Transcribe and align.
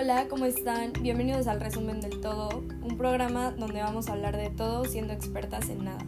Hola, 0.00 0.28
¿cómo 0.28 0.44
están? 0.44 0.92
Bienvenidos 1.00 1.48
al 1.48 1.60
Resumen 1.60 2.00
del 2.00 2.20
Todo, 2.20 2.62
un 2.82 2.96
programa 2.96 3.50
donde 3.50 3.82
vamos 3.82 4.08
a 4.08 4.12
hablar 4.12 4.36
de 4.36 4.48
todo 4.48 4.84
siendo 4.84 5.12
expertas 5.12 5.68
en 5.70 5.82
nada. 5.82 6.06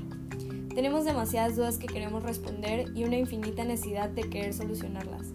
Tenemos 0.72 1.04
demasiadas 1.04 1.56
dudas 1.56 1.76
que 1.76 1.88
queremos 1.88 2.22
responder 2.22 2.92
y 2.94 3.02
una 3.02 3.16
infinita 3.16 3.64
necesidad 3.64 4.08
de 4.08 4.30
querer 4.30 4.54
solucionarlas, 4.54 5.32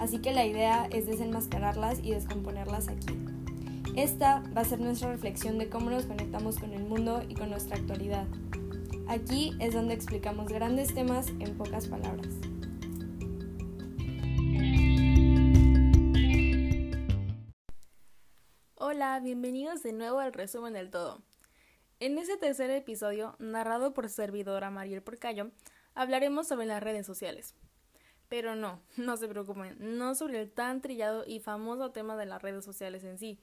así 0.00 0.20
que 0.20 0.32
la 0.32 0.46
idea 0.46 0.88
es 0.90 1.04
desenmascararlas 1.06 1.98
y 2.02 2.12
descomponerlas 2.12 2.88
aquí. 2.88 3.14
Esta 3.94 4.42
va 4.56 4.62
a 4.62 4.64
ser 4.64 4.80
nuestra 4.80 5.12
reflexión 5.12 5.58
de 5.58 5.68
cómo 5.68 5.90
nos 5.90 6.06
conectamos 6.06 6.58
con 6.58 6.72
el 6.72 6.84
mundo 6.84 7.22
y 7.28 7.34
con 7.34 7.50
nuestra 7.50 7.76
actualidad. 7.76 8.24
Aquí 9.06 9.52
es 9.58 9.74
donde 9.74 9.92
explicamos 9.92 10.48
grandes 10.48 10.94
temas 10.94 11.28
en 11.40 11.58
pocas 11.58 11.88
palabras. 11.88 12.47
Bienvenidos 19.22 19.82
de 19.82 19.92
nuevo 19.92 20.20
al 20.20 20.32
resumen 20.32 20.74
del 20.74 20.90
todo. 20.90 21.20
En 21.98 22.18
este 22.18 22.36
tercer 22.36 22.70
episodio, 22.70 23.34
narrado 23.40 23.92
por 23.92 24.08
servidora 24.08 24.70
Mariel 24.70 25.02
Porcayo, 25.02 25.50
hablaremos 25.94 26.46
sobre 26.46 26.66
las 26.66 26.80
redes 26.80 27.04
sociales. 27.04 27.56
Pero 28.28 28.54
no, 28.54 28.80
no 28.96 29.16
se 29.16 29.26
preocupen, 29.26 29.76
no 29.80 30.14
sobre 30.14 30.40
el 30.40 30.52
tan 30.52 30.80
trillado 30.80 31.24
y 31.26 31.40
famoso 31.40 31.90
tema 31.90 32.16
de 32.16 32.26
las 32.26 32.42
redes 32.42 32.64
sociales 32.64 33.02
en 33.02 33.18
sí. 33.18 33.40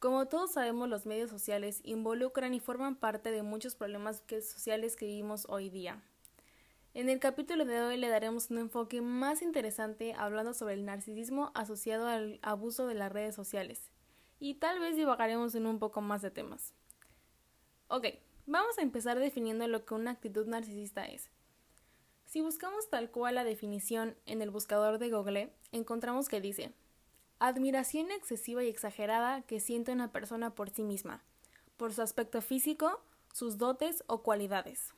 Como 0.00 0.26
todos 0.26 0.52
sabemos, 0.52 0.86
los 0.90 1.06
medios 1.06 1.30
sociales 1.30 1.80
involucran 1.82 2.52
y 2.52 2.60
forman 2.60 2.96
parte 2.96 3.30
de 3.30 3.42
muchos 3.42 3.74
problemas 3.74 4.22
sociales 4.28 4.96
que 4.96 5.06
vivimos 5.06 5.46
hoy 5.48 5.70
día. 5.70 6.02
En 6.92 7.08
el 7.08 7.20
capítulo 7.20 7.64
de 7.64 7.80
hoy 7.80 7.96
le 7.96 8.08
daremos 8.08 8.50
un 8.50 8.58
enfoque 8.58 9.00
más 9.00 9.40
interesante 9.40 10.12
hablando 10.12 10.52
sobre 10.52 10.74
el 10.74 10.84
narcisismo 10.84 11.52
asociado 11.54 12.06
al 12.06 12.38
abuso 12.42 12.86
de 12.86 12.94
las 12.94 13.10
redes 13.10 13.34
sociales 13.34 13.90
y 14.38 14.54
tal 14.54 14.80
vez 14.80 14.96
divagaremos 14.96 15.54
en 15.54 15.66
un 15.66 15.78
poco 15.78 16.00
más 16.00 16.22
de 16.22 16.30
temas. 16.30 16.74
Ok, 17.88 18.06
vamos 18.46 18.78
a 18.78 18.82
empezar 18.82 19.18
definiendo 19.18 19.66
lo 19.68 19.84
que 19.84 19.94
una 19.94 20.12
actitud 20.12 20.46
narcisista 20.46 21.04
es. 21.04 21.30
Si 22.26 22.40
buscamos 22.40 22.90
tal 22.90 23.10
cual 23.10 23.36
la 23.36 23.44
definición 23.44 24.16
en 24.26 24.42
el 24.42 24.50
buscador 24.50 24.98
de 24.98 25.10
Google, 25.10 25.52
encontramos 25.72 26.28
que 26.28 26.40
dice 26.40 26.72
admiración 27.38 28.10
excesiva 28.10 28.64
y 28.64 28.68
exagerada 28.68 29.42
que 29.42 29.60
siente 29.60 29.92
una 29.92 30.10
persona 30.10 30.54
por 30.54 30.70
sí 30.70 30.82
misma, 30.82 31.22
por 31.76 31.92
su 31.92 32.02
aspecto 32.02 32.40
físico, 32.40 33.02
sus 33.32 33.58
dotes 33.58 34.04
o 34.06 34.22
cualidades. 34.22 34.94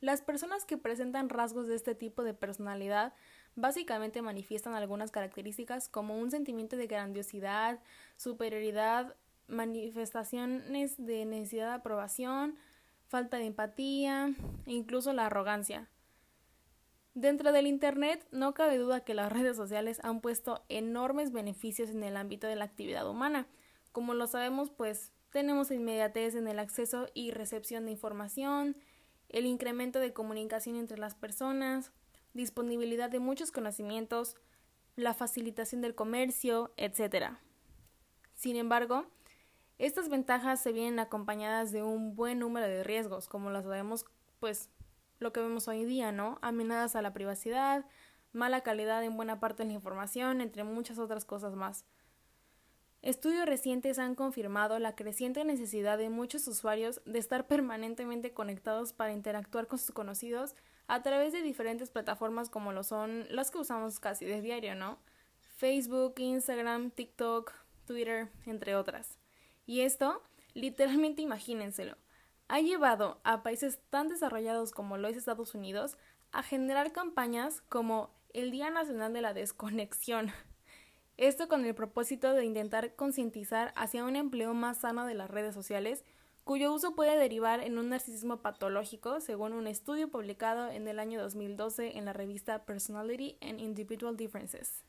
Las 0.00 0.22
personas 0.22 0.64
que 0.64 0.78
presentan 0.78 1.28
rasgos 1.28 1.66
de 1.66 1.74
este 1.74 1.96
tipo 1.96 2.22
de 2.22 2.32
personalidad 2.32 3.12
básicamente 3.60 4.22
manifiestan 4.22 4.74
algunas 4.74 5.10
características 5.10 5.88
como 5.88 6.16
un 6.16 6.30
sentimiento 6.30 6.76
de 6.76 6.86
grandiosidad, 6.86 7.80
superioridad, 8.16 9.16
manifestaciones 9.48 10.96
de 11.04 11.24
necesidad 11.24 11.68
de 11.68 11.74
aprobación, 11.74 12.56
falta 13.08 13.38
de 13.38 13.46
empatía 13.46 14.34
e 14.66 14.72
incluso 14.72 15.12
la 15.12 15.26
arrogancia. 15.26 15.88
Dentro 17.14 17.50
del 17.50 17.66
Internet 17.66 18.24
no 18.30 18.54
cabe 18.54 18.78
duda 18.78 19.00
que 19.00 19.14
las 19.14 19.32
redes 19.32 19.56
sociales 19.56 19.98
han 20.04 20.20
puesto 20.20 20.64
enormes 20.68 21.32
beneficios 21.32 21.90
en 21.90 22.04
el 22.04 22.16
ámbito 22.16 22.46
de 22.46 22.54
la 22.54 22.64
actividad 22.64 23.10
humana. 23.10 23.48
Como 23.90 24.14
lo 24.14 24.28
sabemos, 24.28 24.70
pues 24.70 25.12
tenemos 25.30 25.72
inmediatez 25.72 26.36
en 26.36 26.46
el 26.46 26.60
acceso 26.60 27.08
y 27.14 27.32
recepción 27.32 27.86
de 27.86 27.90
información, 27.90 28.76
el 29.28 29.46
incremento 29.46 29.98
de 29.98 30.12
comunicación 30.12 30.76
entre 30.76 30.96
las 30.96 31.14
personas, 31.16 31.92
disponibilidad 32.38 33.10
de 33.10 33.18
muchos 33.18 33.52
conocimientos, 33.52 34.36
la 34.96 35.12
facilitación 35.12 35.82
del 35.82 35.94
comercio, 35.94 36.72
etc. 36.78 37.32
Sin 38.34 38.56
embargo, 38.56 39.06
estas 39.76 40.08
ventajas 40.08 40.62
se 40.62 40.72
vienen 40.72 40.98
acompañadas 40.98 41.70
de 41.70 41.82
un 41.82 42.16
buen 42.16 42.38
número 42.38 42.66
de 42.66 42.82
riesgos, 42.82 43.28
como 43.28 43.50
lo 43.50 43.62
sabemos, 43.62 44.06
pues 44.40 44.70
lo 45.18 45.32
que 45.32 45.40
vemos 45.40 45.68
hoy 45.68 45.84
día, 45.84 46.10
¿no? 46.12 46.38
Amenazas 46.40 46.96
a 46.96 47.02
la 47.02 47.12
privacidad, 47.12 47.84
mala 48.32 48.62
calidad 48.62 49.04
en 49.04 49.16
buena 49.16 49.40
parte 49.40 49.62
de 49.64 49.68
la 49.68 49.74
información, 49.74 50.40
entre 50.40 50.64
muchas 50.64 50.98
otras 50.98 51.24
cosas 51.24 51.54
más. 51.54 51.84
Estudios 53.02 53.46
recientes 53.46 53.98
han 53.98 54.16
confirmado 54.16 54.78
la 54.78 54.96
creciente 54.96 55.44
necesidad 55.44 55.98
de 55.98 56.10
muchos 56.10 56.46
usuarios 56.48 57.00
de 57.04 57.18
estar 57.18 57.46
permanentemente 57.46 58.32
conectados 58.32 58.92
para 58.92 59.12
interactuar 59.12 59.68
con 59.68 59.78
sus 59.78 59.92
conocidos 59.92 60.56
a 60.88 61.02
través 61.02 61.32
de 61.32 61.42
diferentes 61.42 61.90
plataformas 61.90 62.50
como 62.50 62.72
lo 62.72 62.82
son 62.82 63.26
las 63.30 63.50
que 63.50 63.58
usamos 63.58 64.00
casi 64.00 64.24
de 64.24 64.40
diario, 64.40 64.74
¿no? 64.74 64.98
Facebook, 65.56 66.14
Instagram, 66.18 66.90
TikTok, 66.90 67.52
Twitter, 67.86 68.28
entre 68.46 68.74
otras. 68.74 69.18
Y 69.66 69.82
esto, 69.82 70.22
literalmente 70.54 71.22
imagínenselo, 71.22 71.96
ha 72.48 72.60
llevado 72.60 73.20
a 73.22 73.42
países 73.42 73.78
tan 73.90 74.08
desarrollados 74.08 74.72
como 74.72 74.96
lo 74.96 75.08
es 75.08 75.16
Estados 75.16 75.54
Unidos 75.54 75.96
a 76.32 76.42
generar 76.42 76.92
campañas 76.92 77.60
como 77.68 78.10
el 78.32 78.50
Día 78.50 78.70
Nacional 78.70 79.12
de 79.12 79.22
la 79.22 79.34
Desconexión, 79.34 80.32
esto 81.18 81.48
con 81.48 81.64
el 81.64 81.74
propósito 81.74 82.32
de 82.32 82.44
intentar 82.44 82.94
concientizar 82.94 83.72
hacia 83.76 84.04
un 84.04 84.14
empleo 84.14 84.54
más 84.54 84.78
sano 84.78 85.04
de 85.04 85.14
las 85.14 85.28
redes 85.28 85.52
sociales, 85.52 86.04
cuyo 86.48 86.72
uso 86.72 86.94
puede 86.94 87.18
derivar 87.18 87.60
en 87.60 87.76
un 87.76 87.90
narcisismo 87.90 88.40
patológico, 88.40 89.20
según 89.20 89.52
un 89.52 89.66
estudio 89.66 90.10
publicado 90.10 90.70
en 90.70 90.88
el 90.88 90.98
año 90.98 91.20
2012 91.20 91.98
en 91.98 92.06
la 92.06 92.14
revista 92.14 92.64
Personality 92.64 93.36
and 93.42 93.60
Individual 93.60 94.16
Differences. 94.16 94.82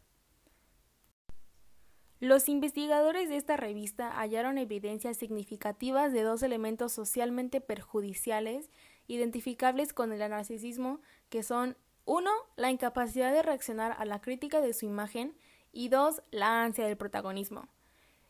Los 2.21 2.47
investigadores 2.47 3.27
de 3.27 3.35
esta 3.35 3.57
revista 3.57 4.09
hallaron 4.17 4.57
evidencias 4.57 5.17
significativas 5.17 6.13
de 6.13 6.23
dos 6.23 6.43
elementos 6.43 6.93
socialmente 6.93 7.59
perjudiciales 7.59 8.69
identificables 9.07 9.91
con 9.91 10.13
el 10.13 10.19
narcisismo, 10.19 11.01
que 11.27 11.43
son 11.43 11.75
uno, 12.05 12.31
la 12.55 12.71
incapacidad 12.71 13.33
de 13.33 13.41
reaccionar 13.41 13.97
a 13.99 14.05
la 14.05 14.21
crítica 14.21 14.61
de 14.61 14.73
su 14.73 14.85
imagen 14.85 15.35
y 15.73 15.89
dos, 15.89 16.21
la 16.31 16.63
ansia 16.63 16.85
del 16.85 16.95
protagonismo. 16.95 17.67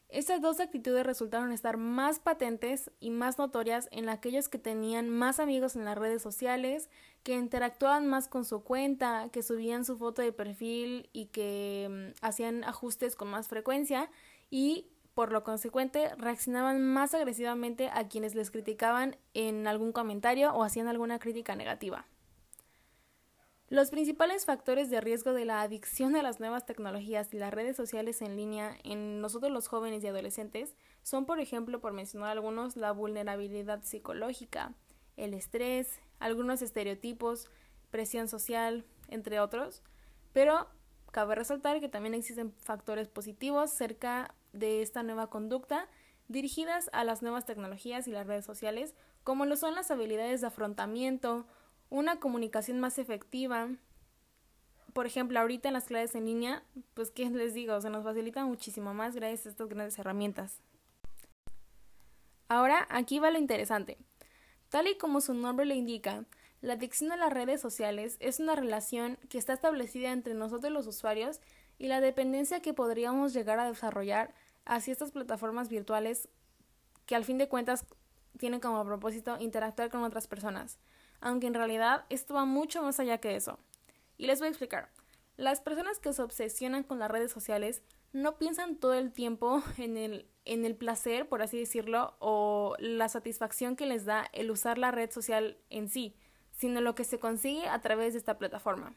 Estas 0.10 0.42
dos 0.42 0.60
actitudes 0.60 1.06
resultaron 1.06 1.52
estar 1.52 1.78
más 1.78 2.18
patentes 2.18 2.90
y 3.00 3.12
más 3.12 3.38
notorias 3.38 3.88
en 3.92 4.10
aquellos 4.10 4.50
que 4.50 4.58
tenían 4.58 5.08
más 5.08 5.40
amigos 5.40 5.76
en 5.76 5.86
las 5.86 6.00
redes 6.00 6.24
sociales, 6.24 6.90
que 7.22 7.36
interactuaban 7.36 8.08
más 8.08 8.28
con 8.28 8.44
su 8.44 8.64
cuenta, 8.64 9.30
que 9.32 9.44
subían 9.44 9.86
su 9.86 10.00
foto 10.00 10.24
de 10.24 10.34
perfil 10.34 11.12
y 11.14 11.28
que 11.28 12.14
mm, 12.18 12.26
hacían 12.26 12.64
ajustes 12.64 13.16
con 13.16 13.28
más 13.28 13.48
frecuencia 13.48 14.10
y 14.50 14.88
por 15.14 15.32
lo 15.32 15.44
consecuente 15.44 16.10
reaccionaban 16.16 16.82
más 16.82 17.14
agresivamente 17.14 17.90
a 17.94 18.08
quienes 18.08 18.34
les 18.34 18.50
criticaban 18.50 19.16
en 19.36 19.68
algún 19.68 19.92
comentario 19.92 20.54
o 20.56 20.64
hacían 20.64 20.88
alguna 20.88 21.20
crítica 21.20 21.56
negativa. 21.56 22.08
Los 23.70 23.92
principales 23.92 24.46
factores 24.46 24.90
de 24.90 25.00
riesgo 25.00 25.32
de 25.34 25.46
la 25.46 25.62
adicción 25.62 26.16
a 26.16 26.24
las 26.24 26.40
nuevas 26.40 26.66
tecnologías 26.66 27.32
y 27.36 27.38
las 27.38 27.54
redes 27.54 27.76
sociales 27.76 28.20
en 28.24 28.36
línea 28.36 28.76
en 28.84 29.22
nosotros 29.22 29.52
los 29.52 29.68
jóvenes 29.68 30.04
y 30.04 30.08
adolescentes 30.08 30.76
son, 31.04 31.28
por 31.28 31.40
ejemplo, 31.40 31.80
por 31.80 31.94
mencionar 31.94 32.32
algunos, 32.32 32.76
la 32.76 32.92
vulnerabilidad 32.94 33.84
psicológica, 33.84 34.74
el 35.18 35.36
estrés, 35.36 36.00
algunos 36.18 36.64
estereotipos, 36.64 37.52
presión 37.92 38.28
social, 38.28 38.86
entre 39.08 39.40
otros, 39.40 39.84
pero 40.34 40.68
cabe 41.12 41.36
resaltar 41.36 41.80
que 41.80 41.90
también 41.90 42.16
existen 42.16 42.52
factores 42.54 43.08
positivos 43.08 43.70
cerca 43.70 44.34
de 44.52 44.82
esta 44.82 45.04
nueva 45.04 45.30
conducta 45.30 45.88
dirigidas 46.28 46.90
a 46.92 47.04
las 47.04 47.22
nuevas 47.22 47.46
tecnologías 47.46 48.08
y 48.08 48.12
las 48.12 48.26
redes 48.26 48.46
sociales, 48.46 48.96
como 49.24 49.46
lo 49.46 49.56
son 49.56 49.76
las 49.76 49.92
habilidades 49.92 50.42
de 50.42 50.48
afrontamiento, 50.48 51.46
una 51.90 52.20
comunicación 52.20 52.80
más 52.80 52.98
efectiva. 53.00 53.70
Por 54.94 55.06
ejemplo, 55.06 55.40
ahorita 55.40 55.70
en 55.70 55.74
las 55.74 55.86
clases 55.86 56.16
en 56.16 56.26
línea, 56.26 56.64
pues 56.94 57.12
qué 57.12 57.30
les 57.30 57.54
digo, 57.54 57.80
se 57.82 57.90
nos 57.90 58.04
facilita 58.04 58.46
muchísimo 58.46 58.94
más 58.94 59.16
gracias 59.16 59.46
a 59.46 59.50
estas 59.50 59.70
grandes 59.70 59.98
herramientas. 60.00 60.62
Ahora, 62.48 62.88
aquí 62.90 63.20
va 63.20 63.32
lo 63.32 63.38
interesante. 63.38 63.98
Tal 64.70 64.88
y 64.88 64.98
como 64.98 65.22
su 65.22 65.34
nombre 65.34 65.66
le 65.66 65.76
indica, 65.76 66.26
la 66.62 66.74
adicción 66.74 67.12
a 67.12 67.18
las 67.18 67.32
redes 67.32 67.62
sociales 67.62 68.18
es 68.20 68.40
una 68.40 68.56
relación 68.56 69.18
que 69.30 69.38
está 69.38 69.54
establecida 69.54 70.12
entre 70.12 70.34
nosotros 70.34 70.72
los 70.72 70.88
usuarios 70.88 71.40
y 71.78 71.88
la 71.88 72.02
dependencia 72.02 72.62
que 72.62 72.74
podríamos 72.74 73.34
llegar 73.34 73.60
a 73.60 73.68
desarrollar 73.68 74.34
hacia 74.66 74.92
estas 74.92 75.12
plataformas 75.12 75.70
virtuales 75.70 76.28
que 77.06 77.16
al 77.16 77.24
fin 77.24 77.38
de 77.38 77.48
cuentas 77.48 77.86
tienen 78.38 78.60
como 78.60 78.84
propósito 78.86 79.38
interactuar 79.40 79.90
con 79.90 80.04
otras 80.04 80.28
personas 80.28 80.78
aunque 81.22 81.48
en 81.48 81.54
realidad 81.54 82.06
esto 82.10 82.34
va 82.34 82.46
mucho 82.46 82.82
más 82.82 83.00
allá 83.00 83.20
que 83.20 83.36
eso. 83.36 83.60
Y 84.18 84.28
les 84.28 84.40
voy 84.40 84.48
a 84.48 84.50
explicar. 84.50 84.92
Las 85.38 85.62
personas 85.62 86.00
que 86.00 86.12
se 86.12 86.22
obsesionan 86.22 86.84
con 86.84 87.00
las 87.00 87.10
redes 87.10 87.32
sociales 87.32 87.82
no 88.12 88.38
piensan 88.38 88.76
todo 88.76 88.94
el 88.94 89.12
tiempo 89.12 89.64
en 89.78 89.98
el, 89.98 90.28
en 90.46 90.66
el 90.66 90.76
placer, 90.76 91.28
por 91.28 91.42
así 91.42 91.58
decirlo, 91.58 92.16
o 92.20 92.76
la 92.80 93.10
satisfacción 93.10 93.76
que 93.76 93.86
les 93.86 94.06
da 94.06 94.26
el 94.34 94.52
usar 94.52 94.78
la 94.78 94.92
red 94.92 95.12
social 95.12 95.58
en 95.70 95.90
sí, 95.90 96.16
sino 96.52 96.82
lo 96.82 96.96
que 96.96 97.04
se 97.04 97.20
consigue 97.20 97.68
a 97.68 97.82
través 97.82 98.14
de 98.14 98.20
esta 98.20 98.38
plataforma. 98.38 98.96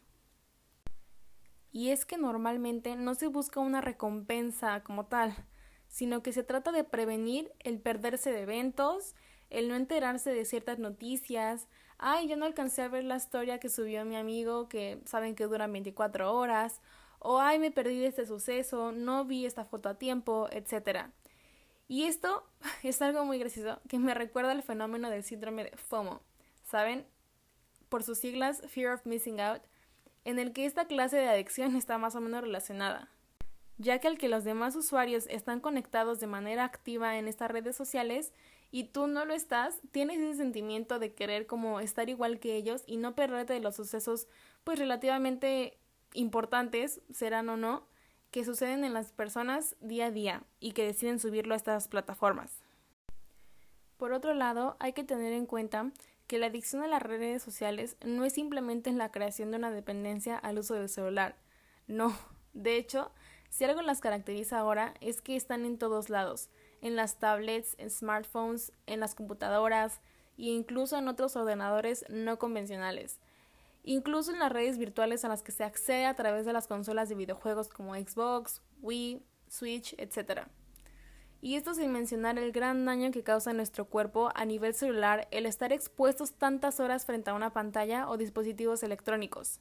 Y 1.70 1.90
es 1.90 2.04
que 2.04 2.18
normalmente 2.18 2.96
no 2.96 3.14
se 3.14 3.28
busca 3.28 3.60
una 3.60 3.80
recompensa 3.80 4.82
como 4.82 5.06
tal, 5.06 5.34
sino 5.88 6.22
que 6.22 6.32
se 6.32 6.42
trata 6.42 6.72
de 6.72 6.84
prevenir 6.84 7.52
el 7.60 7.80
perderse 7.80 8.30
de 8.30 8.42
eventos, 8.42 9.14
el 9.48 9.68
no 9.68 9.76
enterarse 9.76 10.32
de 10.32 10.44
ciertas 10.44 10.78
noticias. 10.78 11.68
Ay, 12.04 12.26
yo 12.26 12.36
no 12.36 12.46
alcancé 12.46 12.82
a 12.82 12.88
ver 12.88 13.04
la 13.04 13.14
historia 13.16 13.60
que 13.60 13.68
subió 13.68 14.04
mi 14.04 14.16
amigo, 14.16 14.68
que 14.68 14.98
saben 15.04 15.36
que 15.36 15.44
duran 15.46 15.72
24 15.72 16.34
horas, 16.34 16.80
o 17.20 17.38
ay, 17.38 17.60
me 17.60 17.70
perdí 17.70 18.00
de 18.00 18.08
este 18.08 18.26
suceso, 18.26 18.90
no 18.90 19.24
vi 19.24 19.46
esta 19.46 19.64
foto 19.64 19.88
a 19.88 19.94
tiempo, 19.94 20.48
etc. 20.50 21.06
Y 21.86 22.06
esto 22.06 22.44
es 22.82 23.00
algo 23.02 23.24
muy 23.24 23.38
gracioso 23.38 23.80
que 23.88 24.00
me 24.00 24.14
recuerda 24.14 24.50
al 24.50 24.64
fenómeno 24.64 25.10
del 25.10 25.22
síndrome 25.22 25.62
de 25.62 25.76
FOMO, 25.76 26.22
¿saben? 26.64 27.06
Por 27.88 28.02
sus 28.02 28.18
siglas 28.18 28.62
Fear 28.66 28.94
of 28.94 29.06
Missing 29.06 29.40
Out, 29.40 29.62
en 30.24 30.40
el 30.40 30.52
que 30.52 30.66
esta 30.66 30.86
clase 30.86 31.18
de 31.18 31.28
adicción 31.28 31.76
está 31.76 31.98
más 31.98 32.16
o 32.16 32.20
menos 32.20 32.40
relacionada, 32.40 33.10
ya 33.78 34.00
que 34.00 34.08
al 34.08 34.18
que 34.18 34.28
los 34.28 34.42
demás 34.42 34.74
usuarios 34.74 35.28
están 35.28 35.60
conectados 35.60 36.18
de 36.18 36.26
manera 36.26 36.64
activa 36.64 37.16
en 37.16 37.28
estas 37.28 37.52
redes 37.52 37.76
sociales 37.76 38.32
y 38.72 38.84
tú 38.84 39.06
no 39.06 39.26
lo 39.26 39.34
estás, 39.34 39.80
tienes 39.92 40.18
ese 40.18 40.38
sentimiento 40.38 40.98
de 40.98 41.12
querer 41.12 41.46
como 41.46 41.78
estar 41.78 42.08
igual 42.08 42.40
que 42.40 42.56
ellos 42.56 42.82
y 42.86 42.96
no 42.96 43.14
perderte 43.14 43.52
de 43.52 43.60
los 43.60 43.76
sucesos 43.76 44.26
pues 44.64 44.78
relativamente 44.78 45.78
importantes, 46.14 47.02
serán 47.12 47.50
o 47.50 47.58
no, 47.58 47.86
que 48.30 48.44
suceden 48.46 48.84
en 48.84 48.94
las 48.94 49.12
personas 49.12 49.76
día 49.80 50.06
a 50.06 50.10
día 50.10 50.42
y 50.58 50.72
que 50.72 50.86
deciden 50.86 51.20
subirlo 51.20 51.52
a 51.52 51.58
estas 51.58 51.86
plataformas. 51.86 52.62
Por 53.98 54.14
otro 54.14 54.32
lado, 54.32 54.76
hay 54.80 54.94
que 54.94 55.04
tener 55.04 55.34
en 55.34 55.44
cuenta 55.44 55.92
que 56.26 56.38
la 56.38 56.46
adicción 56.46 56.82
a 56.82 56.88
las 56.88 57.02
redes 57.02 57.42
sociales 57.42 57.96
no 58.02 58.24
es 58.24 58.32
simplemente 58.32 58.90
la 58.92 59.12
creación 59.12 59.50
de 59.50 59.58
una 59.58 59.70
dependencia 59.70 60.38
al 60.38 60.58
uso 60.58 60.74
del 60.74 60.88
celular. 60.88 61.36
No, 61.86 62.16
de 62.54 62.76
hecho, 62.76 63.12
si 63.50 63.64
algo 63.64 63.82
las 63.82 64.00
caracteriza 64.00 64.58
ahora 64.58 64.94
es 65.02 65.20
que 65.20 65.36
están 65.36 65.66
en 65.66 65.76
todos 65.76 66.08
lados, 66.08 66.48
en 66.82 66.94
las 66.96 67.18
tablets, 67.18 67.74
en 67.78 67.88
smartphones, 67.88 68.72
en 68.86 69.00
las 69.00 69.14
computadoras 69.14 70.00
e 70.36 70.50
incluso 70.50 70.98
en 70.98 71.08
otros 71.08 71.34
ordenadores 71.36 72.04
no 72.10 72.38
convencionales 72.38 73.18
incluso 73.84 74.32
en 74.32 74.38
las 74.38 74.52
redes 74.52 74.78
virtuales 74.78 75.24
a 75.24 75.28
las 75.28 75.42
que 75.42 75.52
se 75.52 75.64
accede 75.64 76.06
a 76.06 76.14
través 76.14 76.46
de 76.46 76.52
las 76.52 76.66
consolas 76.66 77.08
de 77.08 77.14
videojuegos 77.14 77.68
como 77.68 77.94
Xbox, 77.94 78.62
Wii, 78.80 79.22
Switch, 79.48 79.94
etc. 79.98 80.42
Y 81.40 81.56
esto 81.56 81.74
sin 81.74 81.92
mencionar 81.92 82.38
el 82.38 82.52
gran 82.52 82.84
daño 82.84 83.10
que 83.10 83.24
causa 83.24 83.52
nuestro 83.52 83.86
cuerpo 83.86 84.30
a 84.34 84.44
nivel 84.44 84.74
celular 84.74 85.26
el 85.30 85.46
estar 85.46 85.72
expuestos 85.72 86.34
tantas 86.34 86.78
horas 86.78 87.04
frente 87.04 87.30
a 87.30 87.34
una 87.34 87.52
pantalla 87.52 88.08
o 88.08 88.16
dispositivos 88.16 88.82
electrónicos. 88.82 89.60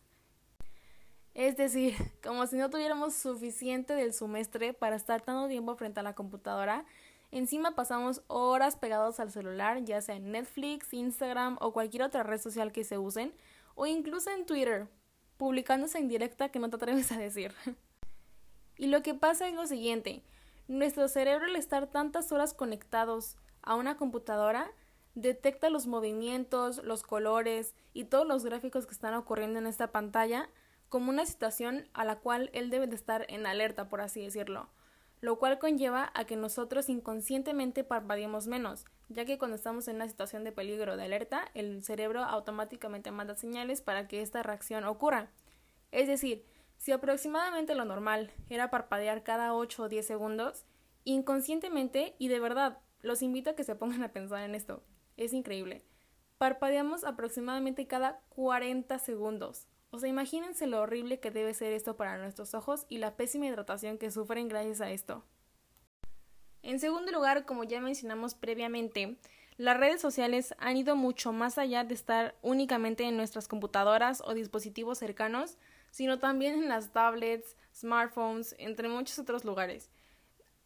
Es 1.34 1.58
decir, 1.58 1.96
como 2.24 2.46
si 2.46 2.58
no 2.58 2.70
tuviéramos 2.70 3.16
suficiente 3.16 3.96
del 3.96 4.14
semestre 4.14 4.74
para 4.74 4.96
estar 4.96 5.22
tanto 5.22 5.48
tiempo 5.48 5.76
frente 5.76 6.00
a 6.02 6.04
la 6.04 6.14
computadora, 6.14 6.86
encima 7.32 7.76
pasamos 7.76 8.22
horas 8.28 8.76
pegados 8.76 9.20
al 9.20 9.32
celular, 9.32 9.84
ya 9.84 10.02
sea 10.02 10.16
en 10.16 10.32
Netflix, 10.32 10.94
Instagram 10.94 11.58
o 11.62 11.74
cualquier 11.74 12.04
otra 12.04 12.24
red 12.24 12.40
social 12.40 12.72
que 12.72 12.84
se 12.84 12.98
usen, 12.98 13.34
o 13.76 13.88
incluso 13.88 14.30
en 14.30 14.46
Twitter, 14.46 14.88
publicándose 15.38 15.98
en 15.98 16.10
directa 16.10 16.50
que 16.50 16.60
no 16.60 16.70
te 16.70 16.76
atreves 16.76 17.12
a 17.12 17.18
decir. 17.18 17.54
y 18.78 18.88
lo 18.88 19.02
que 19.02 19.14
pasa 19.14 19.48
es 19.48 19.56
lo 19.56 19.66
siguiente, 19.66 20.24
nuestro 20.68 21.08
cerebro 21.08 21.46
al 21.46 21.56
estar 21.56 21.88
tantas 21.88 22.32
horas 22.32 22.54
conectados 22.54 23.38
a 23.62 23.76
una 23.76 23.98
computadora, 23.98 24.72
detecta 25.16 25.70
los 25.70 25.88
movimientos, 25.88 26.84
los 26.84 27.04
colores 27.04 27.76
y 27.94 28.06
todos 28.06 28.28
los 28.28 28.46
gráficos 28.46 28.86
que 28.86 28.94
están 28.94 29.14
ocurriendo 29.14 29.60
en 29.60 29.68
esta 29.68 29.92
pantalla 29.92 30.50
como 30.90 31.10
una 31.10 31.26
situación 31.26 31.88
a 31.94 32.04
la 32.06 32.20
cual 32.20 32.50
él 32.54 32.70
debe 32.70 32.88
de 32.88 32.96
estar 32.96 33.26
en 33.30 33.46
alerta, 33.46 33.88
por 33.90 34.02
así 34.02 34.22
decirlo 34.22 34.70
lo 35.22 35.38
cual 35.38 35.60
conlleva 35.60 36.12
a 36.16 36.26
que 36.26 36.36
nosotros 36.36 36.90
inconscientemente 36.90 37.84
parpadeemos 37.84 38.48
menos, 38.48 38.86
ya 39.08 39.24
que 39.24 39.38
cuando 39.38 39.56
estamos 39.56 39.88
en 39.88 39.98
una 39.98 40.10
situación 40.10 40.44
de 40.44 40.52
peligro 40.52 40.98
de 40.98 41.04
alerta, 41.04 41.50
el 41.54 41.84
cerebro 41.84 42.24
automáticamente 42.24 43.12
manda 43.12 43.36
señales 43.36 43.82
para 43.82 44.08
que 44.08 44.22
esta 44.22 44.42
reacción 44.42 44.84
ocurra. 44.84 45.30
Es 45.92 46.08
decir, 46.08 46.44
si 46.78 46.92
aproximadamente 46.92 47.76
lo 47.76 47.86
normal 47.86 48.32
era 48.50 48.72
parpadear 48.72 49.24
cada 49.24 49.54
8 49.54 49.84
o 49.84 49.90
10 49.90 50.06
segundos, 50.06 50.66
inconscientemente 51.04 52.16
y 52.18 52.28
de 52.28 52.40
verdad, 52.40 52.80
los 53.02 53.22
invito 53.22 53.52
a 53.52 53.56
que 53.56 53.64
se 53.64 53.76
pongan 53.76 54.04
a 54.04 54.12
pensar 54.12 54.44
en 54.44 54.56
esto. 54.56 54.84
Es 55.18 55.34
increíble. 55.34 55.84
Parpadeamos 56.40 57.04
aproximadamente 57.04 57.86
cada 57.86 58.22
40 58.30 58.98
segundos. 58.98 59.68
O 59.92 60.00
sea, 60.00 60.08
imagínense 60.08 60.68
lo 60.68 60.82
horrible 60.82 61.20
que 61.20 61.32
debe 61.32 61.54
ser 61.54 61.74
esto 61.74 61.98
para 61.98 62.18
nuestros 62.18 62.54
ojos 62.54 62.86
y 62.88 62.98
la 62.98 63.18
pésima 63.18 63.48
hidratación 63.48 63.98
que 63.98 64.10
sufren 64.10 64.48
gracias 64.48 64.80
a 64.80 64.90
esto. 64.90 65.26
En 66.64 66.80
segundo 66.80 67.12
lugar, 67.12 67.46
como 67.46 67.66
ya 67.66 67.82
mencionamos 67.82 68.34
previamente, 68.34 69.18
las 69.58 69.78
redes 69.78 70.00
sociales 70.00 70.56
han 70.60 70.78
ido 70.78 70.96
mucho 70.96 71.34
más 71.34 71.58
allá 71.58 71.84
de 71.84 71.94
estar 71.94 72.36
únicamente 72.42 73.04
en 73.04 73.18
nuestras 73.18 73.50
computadoras 73.50 74.22
o 74.26 74.34
dispositivos 74.34 74.98
cercanos, 74.98 75.58
sino 75.92 76.20
también 76.20 76.56
en 76.56 76.70
las 76.70 76.94
tablets, 76.94 77.58
smartphones, 77.76 78.56
entre 78.60 78.88
muchos 78.88 79.20
otros 79.20 79.44
lugares, 79.44 79.90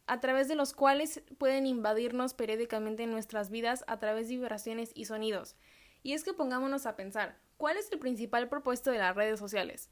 a 0.06 0.20
través 0.20 0.46
de 0.46 0.54
los 0.54 0.72
cuales 0.72 1.22
pueden 1.36 1.66
invadirnos 1.66 2.32
periódicamente 2.32 3.02
en 3.02 3.10
nuestras 3.10 3.50
vidas 3.50 3.84
a 3.88 3.98
través 3.98 4.28
de 4.28 4.36
vibraciones 4.36 4.92
y 4.94 5.06
sonidos. 5.06 5.56
Y 6.04 6.12
es 6.12 6.22
que 6.22 6.32
pongámonos 6.32 6.86
a 6.86 6.94
pensar, 6.94 7.36
¿Cuál 7.56 7.76
es 7.76 7.90
el 7.90 7.98
principal 7.98 8.48
propósito 8.48 8.90
de 8.90 8.98
las 8.98 9.16
redes 9.16 9.38
sociales? 9.38 9.90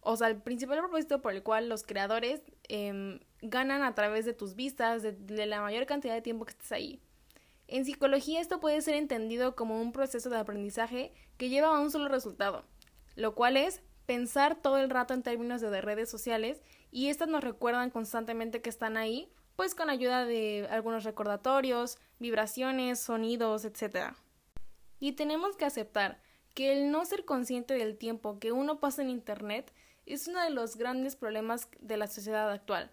O 0.00 0.16
sea, 0.16 0.28
el 0.28 0.40
principal 0.40 0.78
propósito 0.78 1.20
por 1.20 1.32
el 1.32 1.42
cual 1.42 1.68
los 1.68 1.82
creadores 1.82 2.42
em, 2.68 3.20
ganan 3.42 3.82
a 3.82 3.94
través 3.94 4.24
de 4.24 4.34
tus 4.34 4.54
vistas, 4.54 5.02
de, 5.02 5.12
de 5.12 5.46
la 5.46 5.60
mayor 5.60 5.86
cantidad 5.86 6.14
de 6.14 6.22
tiempo 6.22 6.44
que 6.44 6.52
estés 6.52 6.72
ahí. 6.72 7.02
En 7.68 7.84
psicología 7.84 8.40
esto 8.40 8.60
puede 8.60 8.80
ser 8.80 8.94
entendido 8.94 9.56
como 9.56 9.80
un 9.80 9.92
proceso 9.92 10.30
de 10.30 10.36
aprendizaje 10.36 11.12
que 11.36 11.48
lleva 11.48 11.68
a 11.68 11.80
un 11.80 11.90
solo 11.90 12.08
resultado, 12.08 12.64
lo 13.16 13.34
cual 13.34 13.56
es 13.56 13.82
pensar 14.06 14.54
todo 14.62 14.78
el 14.78 14.90
rato 14.90 15.14
en 15.14 15.22
términos 15.22 15.60
de 15.60 15.80
redes 15.80 16.08
sociales 16.08 16.62
y 16.92 17.08
estas 17.08 17.28
nos 17.28 17.42
recuerdan 17.42 17.90
constantemente 17.90 18.62
que 18.62 18.70
están 18.70 18.96
ahí, 18.96 19.32
pues 19.56 19.74
con 19.74 19.90
ayuda 19.90 20.24
de 20.24 20.68
algunos 20.70 21.02
recordatorios, 21.02 21.98
vibraciones, 22.20 23.00
sonidos, 23.00 23.64
etc. 23.64 24.14
Y 25.00 25.12
tenemos 25.12 25.56
que 25.56 25.64
aceptar 25.64 26.20
que 26.56 26.72
el 26.72 26.90
no 26.90 27.04
ser 27.04 27.26
consciente 27.26 27.74
del 27.74 27.98
tiempo 27.98 28.38
que 28.38 28.50
uno 28.50 28.80
pasa 28.80 29.02
en 29.02 29.10
Internet 29.10 29.74
es 30.06 30.26
uno 30.26 30.42
de 30.42 30.48
los 30.48 30.76
grandes 30.76 31.14
problemas 31.14 31.68
de 31.80 31.98
la 31.98 32.06
sociedad 32.06 32.50
actual. 32.50 32.90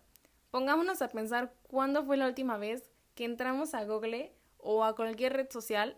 Pongámonos 0.51 1.01
a 1.01 1.07
pensar 1.07 1.53
cuándo 1.69 2.03
fue 2.03 2.17
la 2.17 2.27
última 2.27 2.57
vez 2.57 2.91
que 3.15 3.23
entramos 3.23 3.73
a 3.73 3.85
Google 3.85 4.33
o 4.57 4.83
a 4.83 4.97
cualquier 4.97 5.31
red 5.31 5.49
social 5.49 5.95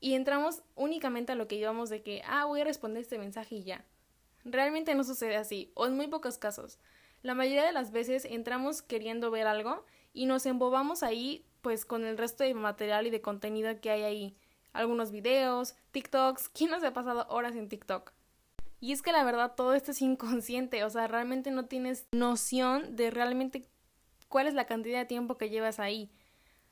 y 0.00 0.14
entramos 0.14 0.64
únicamente 0.74 1.30
a 1.30 1.36
lo 1.36 1.46
que 1.46 1.58
llevamos 1.58 1.90
de 1.90 2.02
que, 2.02 2.22
ah, 2.26 2.44
voy 2.46 2.62
a 2.62 2.64
responder 2.64 3.02
este 3.02 3.18
mensaje 3.18 3.54
y 3.54 3.62
ya. 3.62 3.84
Realmente 4.44 4.96
no 4.96 5.04
sucede 5.04 5.36
así, 5.36 5.70
o 5.74 5.86
en 5.86 5.94
muy 5.94 6.08
pocos 6.08 6.38
casos. 6.38 6.80
La 7.22 7.36
mayoría 7.36 7.64
de 7.64 7.72
las 7.72 7.92
veces 7.92 8.24
entramos 8.24 8.82
queriendo 8.82 9.30
ver 9.30 9.46
algo 9.46 9.84
y 10.12 10.26
nos 10.26 10.44
embobamos 10.44 11.04
ahí 11.04 11.46
pues 11.62 11.84
con 11.84 12.04
el 12.04 12.18
resto 12.18 12.42
de 12.42 12.54
material 12.54 13.06
y 13.06 13.10
de 13.10 13.20
contenido 13.20 13.80
que 13.80 13.90
hay 13.90 14.02
ahí 14.02 14.36
algunos 14.76 15.10
videos, 15.10 15.74
TikToks. 15.92 16.48
¿Quién 16.54 16.70
no 16.70 16.80
se 16.80 16.86
ha 16.86 16.92
pasado 16.92 17.26
horas 17.28 17.56
en 17.56 17.68
TikTok? 17.68 18.12
Y 18.80 18.92
es 18.92 19.02
que 19.02 19.12
la 19.12 19.24
verdad 19.24 19.54
todo 19.56 19.74
esto 19.74 19.90
es 19.90 20.02
inconsciente, 20.02 20.84
o 20.84 20.90
sea, 20.90 21.06
realmente 21.08 21.50
no 21.50 21.64
tienes 21.64 22.06
noción 22.12 22.94
de 22.94 23.10
realmente 23.10 23.66
cuál 24.28 24.46
es 24.46 24.54
la 24.54 24.66
cantidad 24.66 24.98
de 24.98 25.06
tiempo 25.06 25.38
que 25.38 25.48
llevas 25.48 25.80
ahí. 25.80 26.10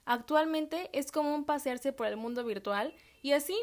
Actualmente 0.04 0.90
es 0.92 1.10
común 1.10 1.44
pasearse 1.44 1.92
por 1.92 2.06
el 2.06 2.18
mundo 2.18 2.44
virtual 2.44 2.94
y 3.22 3.32
así 3.32 3.56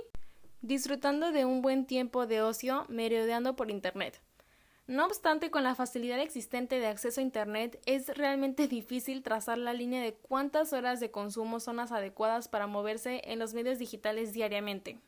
disfrutando 0.62 1.32
de 1.32 1.46
un 1.46 1.62
buen 1.62 1.86
tiempo 1.86 2.26
de 2.26 2.42
ocio 2.42 2.86
merodeando 2.90 3.56
por 3.56 3.70
Internet. 3.70 4.22
No 4.92 5.06
obstante, 5.06 5.52
con 5.52 5.64
la 5.64 5.74
facilidad 5.74 6.20
existente 6.20 6.78
de 6.78 6.88
acceso 6.88 7.22
a 7.22 7.24
Internet, 7.24 7.82
es 7.86 8.10
realmente 8.10 8.68
difícil 8.68 9.24
trazar 9.24 9.58
la 9.58 9.72
línea 9.72 10.02
de 10.02 10.16
cuántas 10.16 10.74
horas 10.74 11.00
de 11.00 11.12
consumo 11.12 11.62
son 11.62 11.78
las 11.78 11.94
adecuadas 11.94 12.50
para 12.50 12.68
moverse 12.68 13.22
en 13.24 13.40
los 13.40 13.54
medios 13.54 13.80
digitales 13.80 14.34
diariamente. 14.34 15.00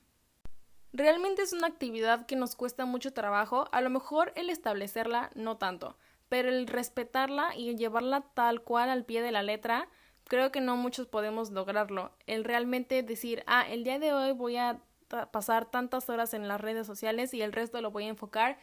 Realmente 0.93 1.41
es 1.41 1.51
una 1.51 1.67
actividad 1.67 2.25
que 2.25 2.37
nos 2.37 2.55
cuesta 2.55 2.85
mucho 2.85 3.11
trabajo, 3.11 3.67
a 3.73 3.81
lo 3.81 3.89
mejor 3.89 4.31
el 4.37 4.49
establecerla 4.49 5.31
no 5.35 5.57
tanto, 5.57 5.97
pero 6.29 6.47
el 6.47 6.65
respetarla 6.65 7.53
y 7.53 7.75
llevarla 7.75 8.21
tal 8.21 8.61
cual 8.61 8.89
al 8.89 9.03
pie 9.03 9.21
de 9.21 9.33
la 9.33 9.43
letra, 9.43 9.89
creo 10.29 10.49
que 10.49 10.61
no 10.61 10.77
muchos 10.77 11.07
podemos 11.07 11.51
lograrlo. 11.51 12.13
El 12.25 12.45
realmente 12.45 13.03
decir, 13.03 13.43
ah, 13.47 13.65
el 13.69 13.83
día 13.83 13.99
de 13.99 14.13
hoy 14.13 14.31
voy 14.31 14.55
a 14.55 14.79
pasar 15.31 15.65
tantas 15.65 16.09
horas 16.09 16.33
en 16.33 16.47
las 16.47 16.59
redes 16.59 16.87
sociales 16.87 17.33
y 17.33 17.41
el 17.41 17.51
resto 17.51 17.81
lo 17.81 17.91
voy 17.91 18.05
a 18.05 18.09
enfocar 18.09 18.57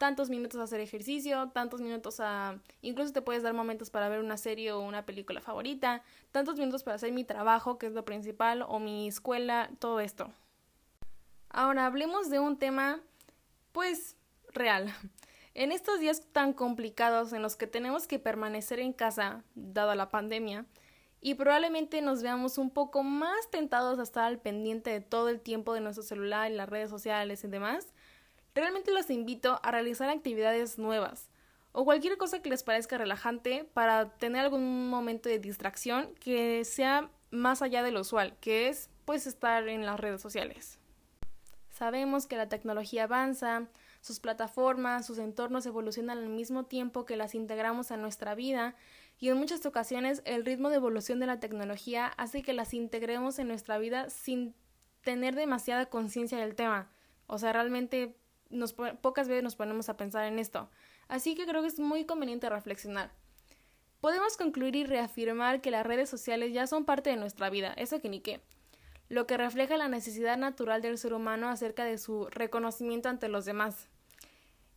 tantos 0.00 0.30
minutos 0.30 0.58
a 0.58 0.64
hacer 0.64 0.80
ejercicio, 0.80 1.50
tantos 1.50 1.82
minutos 1.82 2.20
a... 2.20 2.58
Incluso 2.80 3.12
te 3.12 3.20
puedes 3.20 3.42
dar 3.42 3.52
momentos 3.52 3.90
para 3.90 4.08
ver 4.08 4.20
una 4.20 4.38
serie 4.38 4.72
o 4.72 4.80
una 4.80 5.04
película 5.04 5.42
favorita, 5.42 6.02
tantos 6.32 6.56
minutos 6.56 6.82
para 6.82 6.94
hacer 6.94 7.12
mi 7.12 7.22
trabajo, 7.22 7.76
que 7.76 7.86
es 7.86 7.92
lo 7.92 8.06
principal, 8.06 8.64
o 8.66 8.78
mi 8.78 9.08
escuela, 9.08 9.68
todo 9.78 10.00
esto. 10.00 10.32
Ahora 11.50 11.84
hablemos 11.84 12.30
de 12.30 12.38
un 12.38 12.56
tema, 12.56 13.02
pues, 13.72 14.16
real. 14.54 14.90
En 15.52 15.70
estos 15.70 16.00
días 16.00 16.22
tan 16.32 16.54
complicados 16.54 17.34
en 17.34 17.42
los 17.42 17.56
que 17.56 17.66
tenemos 17.66 18.06
que 18.06 18.18
permanecer 18.18 18.80
en 18.80 18.94
casa, 18.94 19.44
dada 19.54 19.94
la 19.96 20.08
pandemia, 20.08 20.64
y 21.20 21.34
probablemente 21.34 22.00
nos 22.00 22.22
veamos 22.22 22.56
un 22.56 22.70
poco 22.70 23.02
más 23.02 23.50
tentados 23.50 23.98
a 23.98 24.04
estar 24.04 24.24
al 24.24 24.38
pendiente 24.38 24.88
de 24.88 25.02
todo 25.02 25.28
el 25.28 25.42
tiempo 25.42 25.74
de 25.74 25.82
nuestro 25.82 26.02
celular 26.02 26.50
y 26.50 26.54
las 26.54 26.70
redes 26.70 26.88
sociales 26.88 27.44
y 27.44 27.48
demás, 27.48 27.92
realmente 28.60 28.92
los 28.92 29.10
invito 29.10 29.60
a 29.62 29.70
realizar 29.70 30.08
actividades 30.08 30.78
nuevas 30.78 31.30
o 31.72 31.84
cualquier 31.84 32.16
cosa 32.16 32.40
que 32.42 32.50
les 32.50 32.62
parezca 32.62 32.98
relajante 32.98 33.68
para 33.72 34.10
tener 34.16 34.42
algún 34.42 34.88
momento 34.88 35.28
de 35.28 35.38
distracción 35.38 36.14
que 36.16 36.64
sea 36.64 37.10
más 37.30 37.62
allá 37.62 37.82
de 37.82 37.92
lo 37.92 38.00
usual, 38.00 38.36
que 38.40 38.68
es 38.68 38.90
pues 39.04 39.26
estar 39.26 39.68
en 39.68 39.86
las 39.86 40.00
redes 40.00 40.20
sociales. 40.20 40.78
Sabemos 41.70 42.26
que 42.26 42.36
la 42.36 42.48
tecnología 42.48 43.04
avanza, 43.04 43.68
sus 44.00 44.20
plataformas, 44.20 45.06
sus 45.06 45.18
entornos 45.18 45.64
evolucionan 45.66 46.18
al 46.18 46.28
mismo 46.28 46.64
tiempo 46.64 47.06
que 47.06 47.16
las 47.16 47.34
integramos 47.34 47.90
a 47.90 47.96
nuestra 47.96 48.34
vida 48.34 48.74
y 49.18 49.28
en 49.28 49.36
muchas 49.36 49.64
ocasiones 49.64 50.22
el 50.24 50.44
ritmo 50.44 50.70
de 50.70 50.76
evolución 50.76 51.20
de 51.20 51.26
la 51.26 51.40
tecnología 51.40 52.06
hace 52.16 52.42
que 52.42 52.52
las 52.52 52.74
integremos 52.74 53.38
en 53.38 53.48
nuestra 53.48 53.78
vida 53.78 54.10
sin 54.10 54.54
tener 55.02 55.34
demasiada 55.34 55.86
conciencia 55.86 56.38
del 56.38 56.54
tema. 56.54 56.90
O 57.26 57.38
sea, 57.38 57.52
realmente 57.52 58.16
nos, 58.50 58.72
pocas 58.72 59.28
veces 59.28 59.42
nos 59.42 59.56
ponemos 59.56 59.88
a 59.88 59.96
pensar 59.96 60.24
en 60.26 60.38
esto. 60.38 60.68
Así 61.08 61.34
que 61.34 61.46
creo 61.46 61.62
que 61.62 61.68
es 61.68 61.80
muy 61.80 62.04
conveniente 62.04 62.48
reflexionar. 62.48 63.10
Podemos 64.00 64.36
concluir 64.36 64.76
y 64.76 64.84
reafirmar 64.84 65.60
que 65.60 65.70
las 65.70 65.86
redes 65.86 66.08
sociales 66.08 66.52
ya 66.52 66.66
son 66.66 66.84
parte 66.84 67.10
de 67.10 67.16
nuestra 67.16 67.50
vida, 67.50 67.74
eso 67.76 68.00
que 68.00 68.08
ni 68.08 68.20
qué, 68.20 68.40
lo 69.08 69.26
que 69.26 69.36
refleja 69.36 69.76
la 69.76 69.88
necesidad 69.88 70.38
natural 70.38 70.80
del 70.80 70.96
ser 70.96 71.12
humano 71.12 71.48
acerca 71.48 71.84
de 71.84 71.98
su 71.98 72.26
reconocimiento 72.26 73.08
ante 73.08 73.28
los 73.28 73.44
demás. 73.44 73.88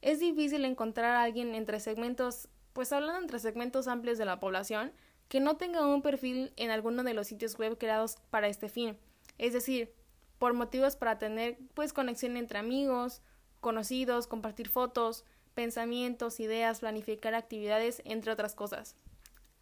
Es 0.01 0.19
difícil 0.19 0.65
encontrar 0.65 1.15
a 1.15 1.23
alguien 1.23 1.55
entre 1.55 1.79
segmentos 1.79 2.49
pues 2.73 2.91
hablando 2.91 3.21
entre 3.21 3.39
segmentos 3.39 3.87
amplios 3.87 4.17
de 4.17 4.25
la 4.25 4.39
población 4.39 4.91
que 5.29 5.39
no 5.39 5.57
tenga 5.57 5.85
un 5.85 6.01
perfil 6.01 6.51
en 6.57 6.71
alguno 6.71 7.03
de 7.03 7.13
los 7.13 7.27
sitios 7.27 7.57
web 7.57 7.77
creados 7.77 8.17
para 8.29 8.47
este 8.47 8.67
fin, 8.67 8.97
es 9.37 9.53
decir, 9.53 9.93
por 10.37 10.53
motivos 10.53 10.95
para 10.95 11.17
tener 11.17 11.57
pues 11.73 11.93
conexión 11.93 12.35
entre 12.35 12.59
amigos, 12.59 13.21
conocidos, 13.63 14.27
compartir 14.27 14.69
fotos, 14.69 15.25
pensamientos, 15.55 16.39
ideas, 16.39 16.81
planificar 16.81 17.33
actividades, 17.33 18.03
entre 18.05 18.31
otras 18.31 18.53
cosas. 18.53 18.95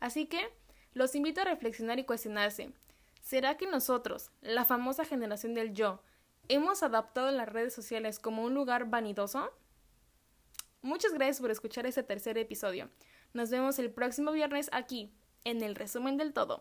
Así 0.01 0.25
que 0.25 0.41
los 0.93 1.15
invito 1.15 1.39
a 1.39 1.45
reflexionar 1.45 1.99
y 1.99 2.03
cuestionarse. 2.03 2.73
¿Será 3.21 3.55
que 3.55 3.67
nosotros, 3.67 4.31
la 4.41 4.65
famosa 4.65 5.05
generación 5.05 5.53
del 5.53 5.73
yo, 5.73 6.01
hemos 6.49 6.83
adaptado 6.83 7.31
las 7.31 7.47
redes 7.47 7.73
sociales 7.73 8.19
como 8.19 8.43
un 8.43 8.53
lugar 8.53 8.89
vanidoso? 8.89 9.49
Muchas 10.81 11.13
gracias 11.13 11.39
por 11.39 11.51
escuchar 11.51 11.85
este 11.85 12.03
tercer 12.03 12.37
episodio. 12.37 12.89
Nos 13.33 13.49
vemos 13.49 13.79
el 13.79 13.91
próximo 13.91 14.33
viernes 14.33 14.69
aquí, 14.73 15.13
en 15.45 15.61
el 15.61 15.75
resumen 15.75 16.17
del 16.17 16.33
todo. 16.33 16.59